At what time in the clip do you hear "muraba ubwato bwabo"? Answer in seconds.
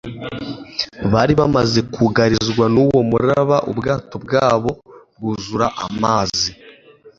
3.09-4.71